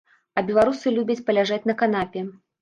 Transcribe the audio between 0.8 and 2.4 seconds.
любяць паляжаць на канапе.